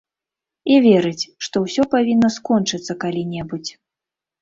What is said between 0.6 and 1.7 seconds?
І верыць, што